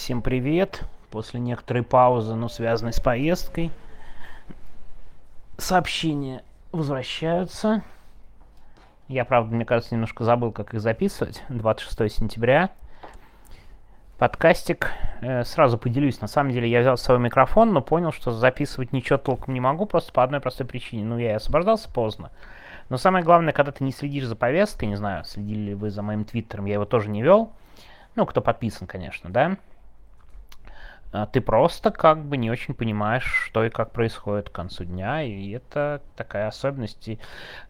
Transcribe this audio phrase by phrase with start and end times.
[0.00, 0.84] Всем привет.
[1.10, 3.70] После некоторой паузы, но связанной с поездкой,
[5.58, 6.42] сообщения
[6.72, 7.82] возвращаются.
[9.08, 11.42] Я, правда, мне кажется, немножко забыл, как их записывать.
[11.50, 12.70] 26 сентября.
[14.16, 14.90] Подкастик.
[15.20, 16.22] Э, сразу поделюсь.
[16.22, 19.84] На самом деле я взял свой микрофон, но понял, что записывать ничего толком не могу,
[19.84, 21.04] просто по одной простой причине.
[21.04, 22.30] Ну, я и освобождался поздно.
[22.88, 26.00] Но самое главное, когда ты не следишь за повесткой, не знаю, следили ли вы за
[26.00, 27.52] моим твиттером, я его тоже не вел.
[28.16, 29.58] Ну, кто подписан, конечно, да.
[31.12, 35.22] А ты просто как бы не очень понимаешь, что и как происходит к концу дня,
[35.22, 37.08] и это такая особенность.
[37.08, 37.18] И,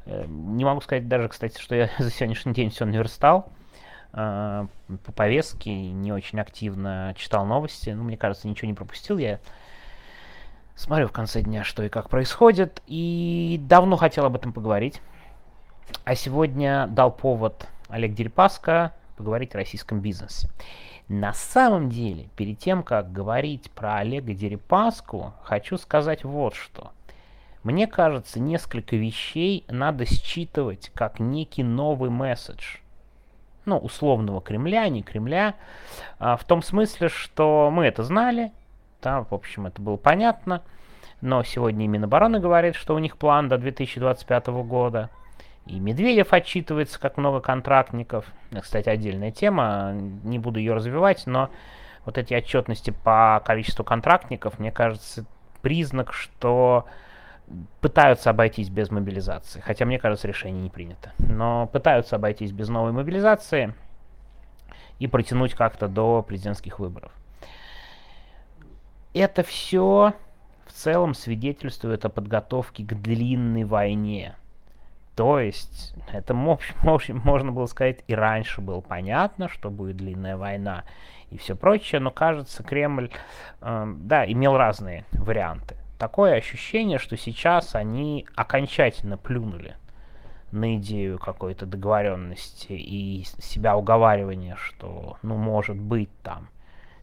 [0.05, 3.51] э, не могу сказать даже, кстати, что я за сегодняшний день все наверстал
[4.13, 4.67] э,
[5.05, 9.41] по повестке, не очень активно читал новости, ну, мне кажется, ничего не пропустил, я
[10.75, 15.01] смотрю в конце дня, что и как происходит, и давно хотел об этом поговорить.
[16.05, 20.51] А сегодня дал повод Олег Дерипаска поговорить о российском бизнесе.
[21.13, 26.93] На самом деле, перед тем, как говорить про Олега Дерипаску, хочу сказать вот что.
[27.65, 32.77] Мне кажется, несколько вещей надо считывать как некий новый месседж.
[33.65, 35.57] Ну, условного Кремля, не Кремля.
[36.21, 38.53] А, в том смысле, что мы это знали,
[39.03, 40.63] да, в общем, это было понятно.
[41.21, 45.11] Но сегодня и Минобороны говорит, что у них план до 2025 года.
[45.67, 48.25] И Медведев отчитывается, как много контрактников.
[48.61, 51.51] Кстати, отдельная тема, не буду ее развивать, но
[52.05, 55.27] вот эти отчетности по количеству контрактников, мне кажется,
[55.63, 56.87] признак, что
[57.81, 59.61] пытаются обойтись без мобилизации.
[59.61, 61.13] Хотя, мне кажется, решение не принято.
[61.19, 63.75] Но пытаются обойтись без новой мобилизации
[64.99, 67.13] и протянуть как-то до президентских выборов.
[69.13, 70.15] Это все
[70.67, 74.37] в целом свидетельствует о подготовке к длинной войне.
[75.15, 76.49] То есть, это в
[76.89, 80.85] общем, можно было сказать и раньше было понятно, что будет длинная война
[81.31, 83.11] и все прочее, но кажется, Кремль,
[83.61, 85.77] э, да, имел разные варианты.
[85.99, 89.77] Такое ощущение, что сейчас они окончательно плюнули
[90.51, 96.49] на идею какой-то договоренности и себя уговаривания, что, ну, может быть, там,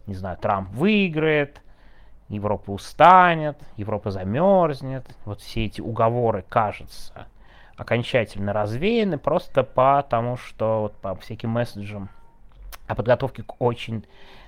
[0.06, 1.62] не знаю, Трамп выиграет,
[2.28, 5.06] Европа устанет, Европа замерзнет.
[5.24, 7.28] Вот все эти уговоры, кажется,
[7.78, 12.10] окончательно развеяны, просто потому что вот по всяким месседжам
[12.88, 14.06] о подготовке к очень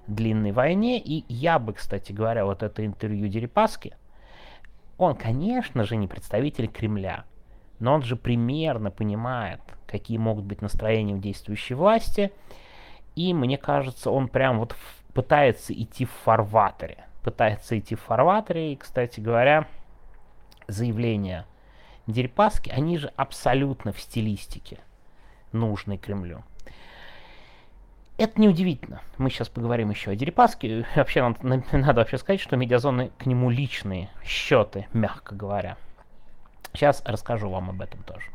[0.08, 1.00] длинной войне.
[1.00, 3.96] И я бы, кстати говоря, вот это интервью Дерипаски,
[4.98, 7.24] он, конечно же, не представитель Кремля,
[7.80, 12.34] но он же примерно понимает, какие могут быть настроения у действующей власти,
[13.16, 14.76] и мне кажется, он прям вот
[15.14, 17.06] пытается идти в фарватере.
[17.24, 19.68] Пытается идти в фарватере, и, кстати говоря,
[20.68, 21.46] заявление
[22.08, 24.80] Дерипаски, они же абсолютно в стилистике
[25.52, 26.44] нужной Кремлю.
[28.18, 29.02] Это неудивительно.
[29.18, 30.86] Мы сейчас поговорим еще о Дерипаске.
[30.96, 35.78] Вообще, надо, надо вообще сказать, что медиазоны к нему личные счеты, мягко говоря.
[36.74, 38.30] Сейчас расскажу вам об этом тоже.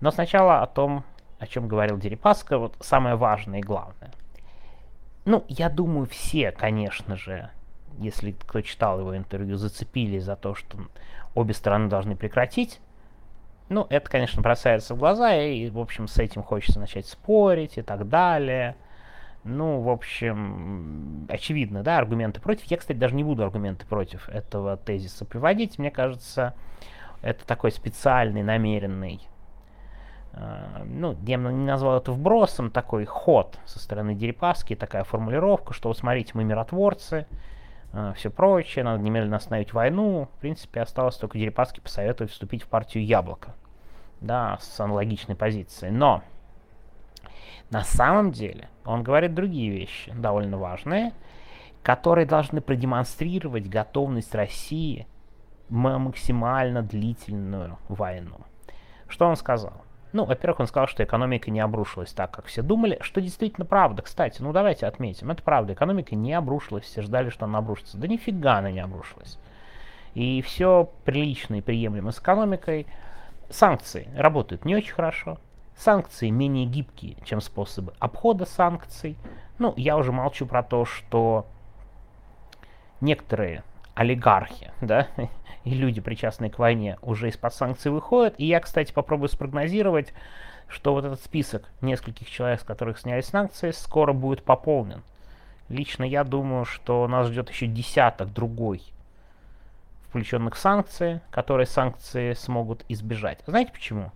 [0.00, 1.04] Но сначала о том,
[1.38, 4.10] о чем говорил Дерипаска, вот самое важное и главное.
[5.24, 7.50] Ну, я думаю, все, конечно же,
[7.98, 10.78] если кто читал его интервью, зацепились за то, что
[11.34, 12.80] обе стороны должны прекратить.
[13.68, 17.82] Ну, это, конечно, бросается в глаза, и, в общем, с этим хочется начать спорить и
[17.82, 18.76] так далее.
[19.44, 22.64] Ну, в общем, очевидно, да, аргументы против.
[22.64, 25.78] Я, кстати, даже не буду аргументы против этого тезиса приводить.
[25.78, 26.54] Мне кажется,
[27.22, 29.20] это такой специальный, намеренный,
[30.32, 35.88] э, ну, я не назвал это вбросом, такой ход со стороны Дерипаски, такая формулировка, что,
[35.88, 37.26] вот смотрите, мы миротворцы,
[38.16, 40.28] все прочее, надо немедленно остановить войну.
[40.36, 43.54] В принципе, осталось только Дерипаски посоветовать вступить в партию Яблоко,
[44.20, 45.90] да, с аналогичной позицией.
[45.90, 46.22] Но
[47.70, 51.12] на самом деле он говорит другие вещи, довольно важные,
[51.82, 55.06] которые должны продемонстрировать готовность России
[55.68, 58.40] максимально длительную войну.
[59.08, 59.84] Что он сказал?
[60.12, 64.02] Ну, во-первых, он сказал, что экономика не обрушилась так, как все думали, что действительно правда.
[64.02, 67.96] Кстати, ну давайте отметим, это правда, экономика не обрушилась, все ждали, что она обрушится.
[67.96, 69.38] Да нифига она не обрушилась.
[70.14, 72.86] И все прилично и приемлемо с экономикой.
[73.48, 75.38] Санкции работают не очень хорошо.
[75.76, 79.16] Санкции менее гибкие, чем способы обхода санкций.
[79.58, 81.46] Ну, я уже молчу про то, что
[83.00, 83.62] некоторые
[84.00, 85.08] олигархи, да,
[85.64, 88.34] и люди, причастные к войне, уже из-под санкций выходят.
[88.38, 90.14] И я, кстати, попробую спрогнозировать,
[90.68, 95.02] что вот этот список нескольких человек, с которых сняли санкции, скоро будет пополнен.
[95.68, 98.82] Лично я думаю, что нас ждет еще десяток другой
[100.08, 103.40] включенных в санкции, которые санкции смогут избежать.
[103.46, 104.12] Знаете почему?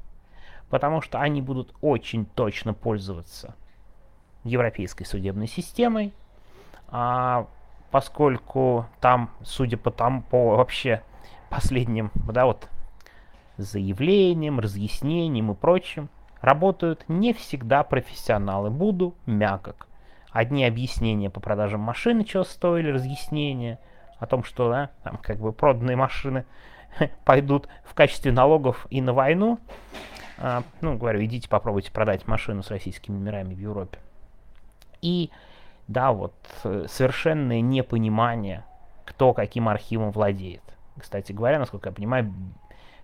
[0.71, 3.55] Потому что они будут очень точно пользоваться
[4.45, 6.15] европейской судебной системой,
[6.89, 7.49] а,
[7.95, 11.05] поскольку там, судя по тому, по вообще
[11.49, 12.69] последним, да, вот
[13.57, 16.09] заявлениям, разъяснениям и прочим,
[16.41, 18.71] работают не всегда профессионалы.
[18.71, 19.87] Буду мягок.
[20.33, 23.79] Одни объяснения по продажам машины, чего стоили, разъяснения
[24.19, 26.47] о том, что да, там как бы проданные машины
[27.25, 29.61] пойдут в качестве налогов и на войну.
[30.39, 34.01] А, ну, говорю, идите попробуйте продать машину с российскими номерами в Европе.
[35.01, 35.31] И
[35.89, 36.35] да, вот
[36.65, 38.65] э, совершенное непонимание,
[39.05, 40.63] кто каким архивом владеет.
[40.99, 42.33] Кстати говоря, насколько я понимаю,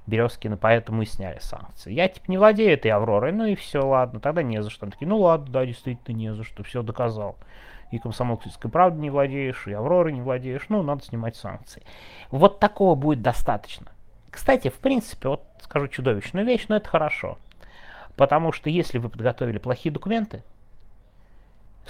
[0.06, 1.93] Березкина поэтому и сняли санкции.
[1.93, 4.87] Я типа не владею этой Авророй, ну и все, ладно, тогда не за что.
[4.87, 7.37] Он такие, ну ладно, да, действительно не за что, все доказал.
[7.91, 11.82] И комсомольской правды не владеешь, и Авророй не владеешь, ну, надо снимать санкции.
[12.31, 13.87] Вот такого будет достаточно.
[14.31, 17.38] Кстати, в принципе, вот скажу чудовищную вещь, но это хорошо.
[18.17, 20.44] Потому что если вы подготовили плохие документы,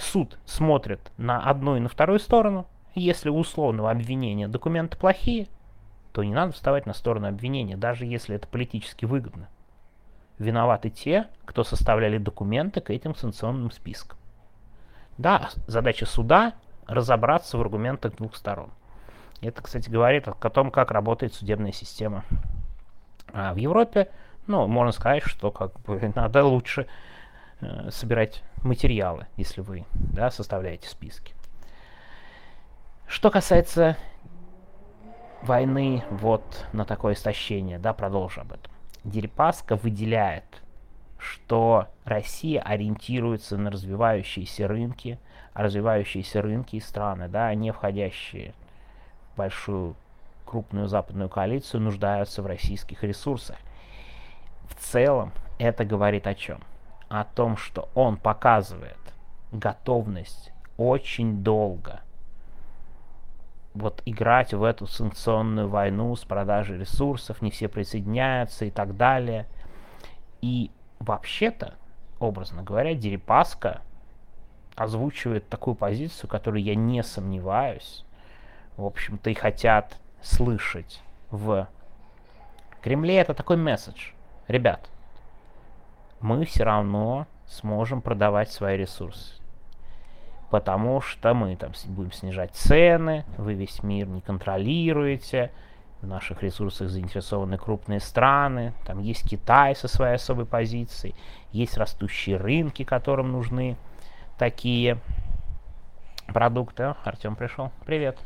[0.01, 2.67] суд смотрит на одну и на вторую сторону.
[2.93, 5.47] Если у условного обвинения документы плохие,
[6.11, 9.47] то не надо вставать на сторону обвинения, даже если это политически выгодно.
[10.39, 14.17] Виноваты те, кто составляли документы к этим санкционным спискам.
[15.17, 16.53] Да, задача суда
[16.87, 18.71] разобраться в аргументах двух сторон.
[19.41, 22.23] Это, кстати, говорит о том, как работает судебная система.
[23.33, 24.09] А в Европе,
[24.47, 26.87] ну, можно сказать, что как бы надо лучше
[27.61, 31.33] э, собирать материалы, если вы да, составляете списки.
[33.07, 33.97] Что касается
[35.41, 38.71] войны вот на такое истощение, да, продолжу об этом.
[39.03, 40.61] Дерипаска выделяет,
[41.17, 45.19] что Россия ориентируется на развивающиеся рынки,
[45.53, 48.53] а развивающиеся рынки и страны, да, не входящие
[49.33, 49.95] в большую
[50.45, 53.57] крупную западную коалицию, нуждаются в российских ресурсах.
[54.67, 56.59] В целом это говорит о чем?
[57.11, 58.97] О том, что он показывает
[59.51, 62.01] готовность очень долго–
[63.73, 69.47] вот играть в эту санкционную войну с продажей ресурсов, не все присоединяются и так далее.
[70.41, 71.75] И вообще-то,
[72.19, 73.81] образно говоря, Дерипаска
[74.75, 78.05] озвучивает такую позицию, которую я не сомневаюсь,
[78.77, 81.67] в общем-то и хотят слышать в
[82.81, 83.19] Кремле.
[83.19, 84.11] Это такой месседж.
[84.47, 84.89] Ребят,
[86.21, 89.41] мы все равно сможем продавать свои ресурсы
[90.51, 95.49] потому что мы там будем снижать цены, вы весь мир не контролируете,
[96.01, 101.15] в наших ресурсах заинтересованы крупные страны, там есть Китай со своей особой позицией,
[101.51, 103.77] есть растущие рынки, которым нужны
[104.37, 104.97] такие
[106.27, 106.83] продукты.
[106.83, 107.71] О, Артем пришел.
[107.85, 108.17] Привет.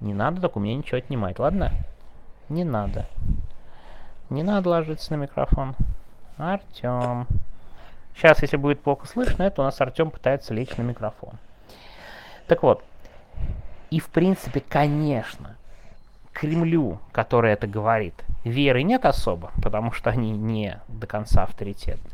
[0.00, 1.72] Не надо так у меня ничего отнимать, ладно?
[2.48, 3.06] Не надо.
[4.28, 5.74] Не надо ложиться на микрофон.
[6.42, 7.26] Артем.
[8.14, 11.34] Сейчас, если будет плохо слышно, это у нас Артем пытается лечь на микрофон.
[12.46, 12.84] Так вот,
[13.90, 15.56] и в принципе, конечно,
[16.32, 18.14] Кремлю, который это говорит,
[18.44, 22.10] веры нет особо, потому что они не до конца авторитетны.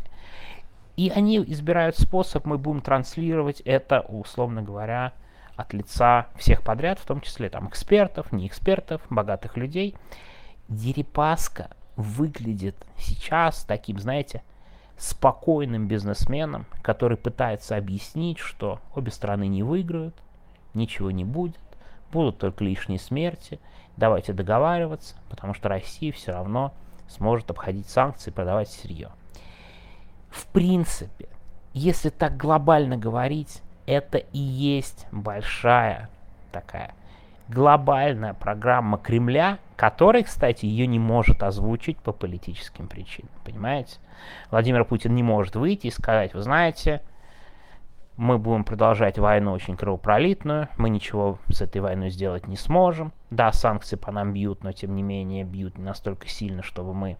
[0.96, 5.12] И они избирают способ, мы будем транслировать это, условно говоря,
[5.55, 9.94] от лица всех подряд, в том числе там экспертов, не экспертов, богатых людей.
[10.69, 14.43] Дерипаска выглядит сейчас таким, знаете,
[14.97, 20.17] спокойным бизнесменом, который пытается объяснить, что обе стороны не выиграют,
[20.75, 21.61] ничего не будет,
[22.12, 23.61] будут только лишние смерти,
[23.97, 26.73] давайте договариваться, потому что Россия все равно
[27.09, 29.11] сможет обходить санкции и продавать сырье.
[30.31, 31.29] В принципе,
[31.73, 36.11] если так глобально говорить, это и есть большая
[36.53, 36.95] такая
[37.49, 43.31] глобальная программа Кремля, которая, кстати, ее не может озвучить по политическим причинам.
[43.45, 43.99] Понимаете?
[44.50, 47.03] Владимир Путин не может выйти и сказать, вы знаете,
[48.17, 53.12] мы будем продолжать войну очень кровопролитную, мы ничего с этой войной сделать не сможем.
[53.31, 57.19] Да, санкции по нам бьют, но тем не менее бьют не настолько сильно, чтобы мы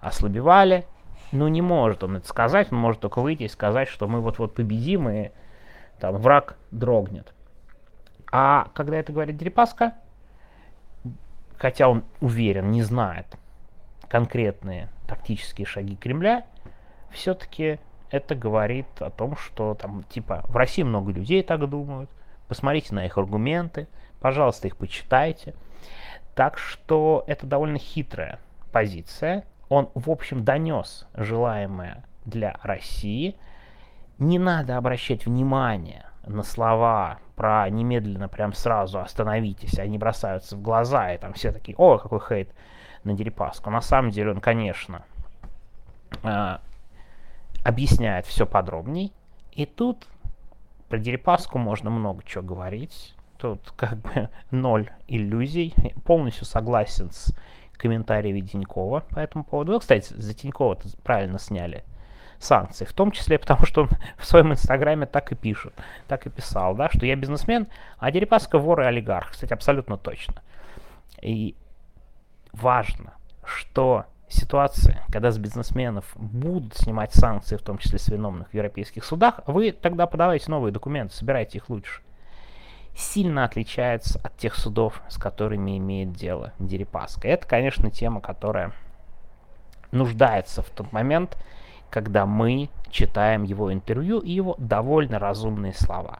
[0.00, 0.86] ослабевали.
[1.30, 4.54] Ну, не может он это сказать, он может только выйти и сказать, что мы вот-вот
[4.54, 5.30] победим, и
[6.00, 7.32] там враг дрогнет.
[8.30, 9.94] А когда это говорит Дерипаска,
[11.56, 13.26] хотя он уверен, не знает
[14.08, 16.44] конкретные тактические шаги Кремля,
[17.10, 17.78] все-таки
[18.10, 22.10] это говорит о том, что там типа в России много людей так думают,
[22.48, 23.88] посмотрите на их аргументы,
[24.20, 25.54] пожалуйста, их почитайте.
[26.34, 28.40] Так что это довольно хитрая
[28.72, 29.44] позиция.
[29.68, 33.36] Он, в общем, донес желаемое для России.
[34.18, 41.12] Не надо обращать внимание на слова про немедленно прям сразу остановитесь, они бросаются в глаза,
[41.12, 42.48] и там все такие, о, какой хейт
[43.02, 43.70] на Дерипаску.
[43.70, 45.02] На самом деле он, конечно,
[46.22, 46.58] э,
[47.62, 49.12] объясняет все подробней,
[49.52, 50.06] и тут
[50.88, 53.14] про Дерипаску можно много чего говорить.
[53.38, 55.74] Тут как бы ноль иллюзий.
[56.04, 57.34] Полностью согласен с
[57.72, 59.72] комментариями Тинькова по этому поводу.
[59.72, 61.84] Ну, кстати, за Тинькова правильно сняли
[62.44, 65.74] санкции, в том числе потому, что он в своем инстаграме так и пишет,
[66.08, 67.66] так и писал, да, что я бизнесмен,
[67.98, 70.34] а Дерипаска вор и олигарх, кстати, абсолютно точно.
[71.20, 71.54] И
[72.52, 78.54] важно, что ситуации, когда с бизнесменов будут снимать санкции, в том числе с виновных в
[78.54, 82.02] европейских судах, вы тогда подавайте новые документы, собирайте их лучше.
[82.96, 87.26] Сильно отличается от тех судов, с которыми имеет дело Дерипаска.
[87.26, 88.72] Это, конечно, тема, которая
[89.90, 91.36] нуждается в тот момент,
[91.94, 96.18] когда мы читаем его интервью и его довольно разумные слова.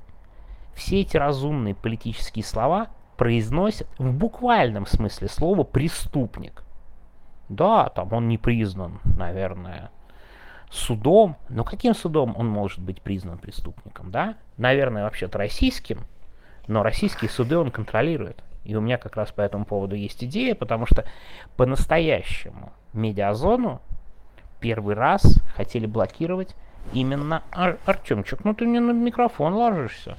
[0.72, 6.62] Все эти разумные политические слова произносит в буквальном смысле слова преступник.
[7.48, 9.90] Да, там он не признан, наверное,
[10.70, 14.36] судом, но каким судом он может быть признан преступником, да?
[14.56, 16.04] Наверное, вообще-то российским,
[16.68, 18.44] но российские суды он контролирует.
[18.62, 21.04] И у меня как раз по этому поводу есть идея, потому что
[21.56, 23.82] по-настоящему медиазону
[24.64, 26.56] первый раз хотели блокировать
[26.94, 28.44] именно Ар Артемчик.
[28.44, 30.16] Ну ты мне на микрофон ложишься.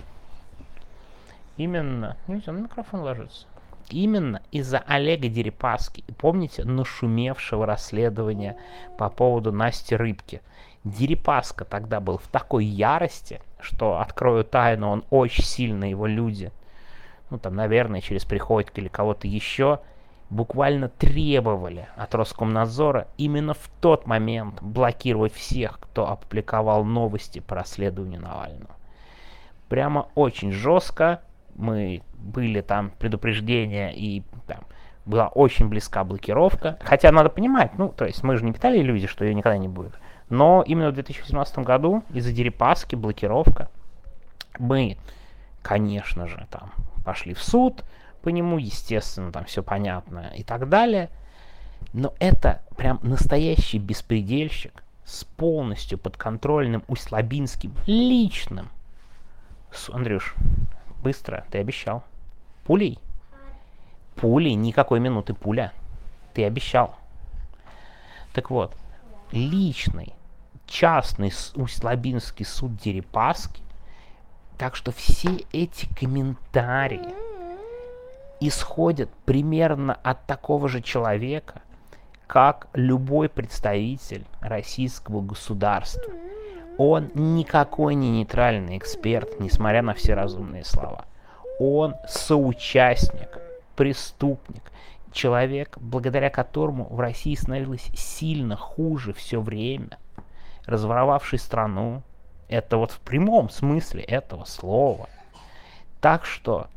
[1.57, 2.15] Именно.
[2.27, 3.47] Нельзя на микрофон ложиться.
[3.89, 6.03] Именно из-за Олега Дерипаски.
[6.19, 8.55] Помните нашумевшего расследования
[8.99, 10.43] по поводу Насти Рыбки?
[10.83, 16.51] Дерипаска тогда был в такой ярости, что, открою тайну, он очень сильно, его люди,
[17.31, 19.79] ну там, наверное, через Приходько или кого-то еще,
[20.29, 28.21] буквально требовали от Роскомнадзора именно в тот момент блокировать всех, кто опубликовал новости по расследованию
[28.21, 28.75] Навального.
[29.69, 31.21] Прямо очень жестко,
[31.55, 34.65] мы были там предупреждения и там,
[35.05, 36.77] была очень близка блокировка.
[36.83, 39.67] Хотя надо понимать, ну, то есть мы же не питали иллюзии, что ее никогда не
[39.67, 39.93] будет.
[40.29, 43.69] Но именно в 2018 году из-за Дерипаски блокировка
[44.57, 44.97] мы,
[45.61, 46.71] конечно же, там
[47.05, 47.83] пошли в суд
[48.25, 51.11] по нему, естественно, там все понятно и так далее.
[51.93, 58.69] Но это прям настоящий беспредельщик с полностью подконтрольным Услабинским личным.
[59.91, 60.33] Андрюш,
[61.03, 62.03] Быстро, ты обещал.
[62.63, 62.97] Пулей?
[64.15, 65.71] Пулей, никакой минуты пуля.
[66.33, 66.95] Ты обещал.
[68.33, 68.75] Так вот,
[69.31, 70.15] личный,
[70.65, 73.61] частный Усть-Лабинский суд Дерипаски.
[74.57, 77.13] Так что все эти комментарии
[78.39, 81.61] исходят примерно от такого же человека,
[82.27, 86.13] как любой представитель российского государства.
[86.77, 91.05] Он никакой не нейтральный эксперт, несмотря на все разумные слова.
[91.59, 93.39] Он соучастник,
[93.75, 94.63] преступник,
[95.11, 99.97] человек, благодаря которому в России становилось сильно хуже все время,
[100.65, 102.03] разворовавший страну.
[102.49, 105.07] Это вот в прямом смысле этого слова.
[106.01, 106.67] Так что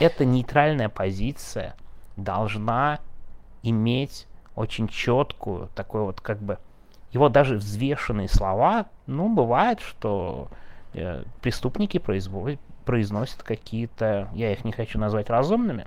[0.00, 1.76] эта нейтральная позиция
[2.16, 3.00] должна
[3.62, 6.58] иметь очень четкую, такой вот как бы
[7.12, 10.48] его даже взвешенные слова, ну, бывает, что
[10.94, 15.86] э, преступники производят, произносят какие-то, я их не хочу назвать разумными,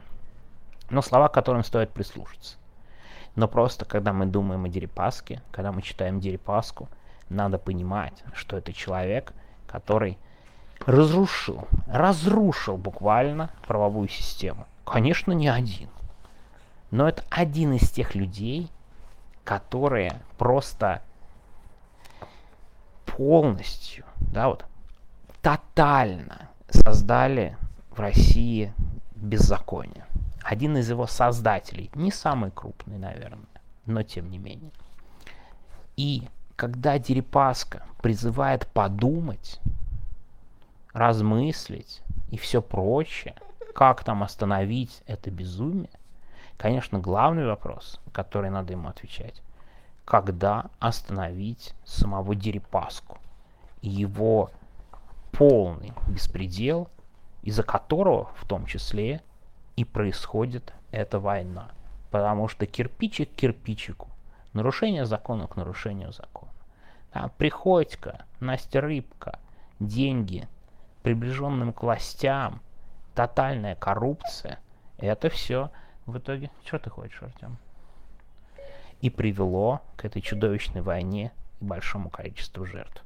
[0.90, 2.58] но слова, к которым стоит прислушаться.
[3.36, 6.88] Но просто, когда мы думаем о Дерипаске, когда мы читаем Дерипаску,
[7.30, 9.34] надо понимать, что это человек,
[9.68, 10.18] который
[10.86, 14.68] разрушил, разрушил буквально правовую систему.
[14.86, 15.90] Конечно, не один.
[16.92, 18.72] Но это один из тех людей,
[19.44, 21.02] которые просто
[23.06, 24.66] полностью, да, вот,
[25.42, 27.58] тотально создали
[27.92, 28.74] в России
[29.16, 30.06] беззаконие.
[30.44, 33.48] Один из его создателей, не самый крупный, наверное,
[33.86, 34.72] но тем не менее.
[35.98, 39.60] И когда Дерипаска призывает подумать,
[40.98, 43.36] размыслить и все прочее,
[43.76, 45.92] как там остановить это безумие,
[46.58, 49.44] конечно, главный вопрос, который надо ему отвечать,
[50.06, 53.20] когда остановить самого Дерипаску.
[53.84, 54.50] Его
[55.32, 56.90] полный беспредел,
[57.44, 59.22] из-за которого в том числе
[59.76, 61.70] и происходит эта война.
[62.10, 64.08] Потому что кирпичик к кирпичику,
[64.54, 66.52] нарушение закона к нарушению закона.
[67.12, 69.40] Там Приходько, Настя Рыбка,
[69.80, 70.48] деньги,
[71.08, 72.62] приближенным к властям,
[73.16, 74.60] тотальная коррупция.
[74.98, 75.72] Это все
[76.06, 76.52] в итоге...
[76.66, 77.58] Что ты хочешь, Артем?
[79.02, 83.04] и привело к этой чудовищной войне и большому количеству жертв.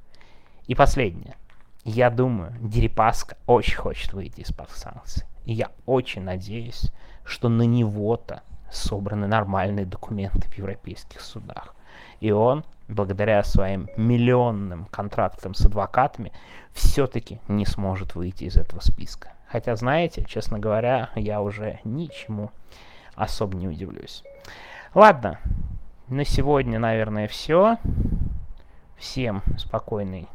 [0.67, 1.35] И последнее.
[1.83, 5.25] Я думаю, Дерипаска очень хочет выйти из-под санкций.
[5.45, 6.91] И я очень надеюсь,
[7.25, 11.75] что на него-то собраны нормальные документы в европейских судах.
[12.19, 16.31] И он благодаря своим миллионным контрактам с адвокатами,
[16.73, 19.33] все-таки не сможет выйти из этого списка.
[19.47, 22.51] Хотя, знаете, честно говоря, я уже ничему
[23.15, 24.23] особо не удивлюсь.
[24.93, 25.39] Ладно,
[26.07, 27.77] на сегодня, наверное, все.
[28.97, 30.27] Всем спокойной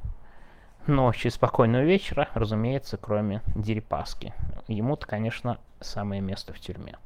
[0.86, 4.34] ночи, спокойного вечера, разумеется, кроме Дерипаски.
[4.66, 6.96] Ему-то, конечно, самое место в тюрьме.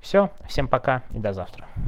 [0.00, 1.66] Все, всем пока и до завтра.